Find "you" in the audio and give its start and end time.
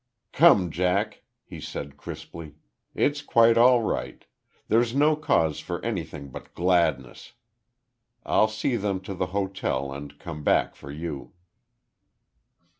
10.89-11.33